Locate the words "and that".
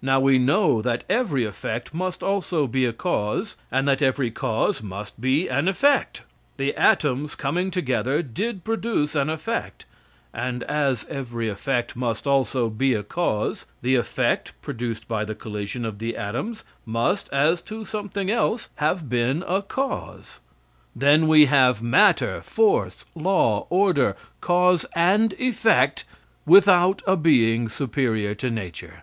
3.70-4.00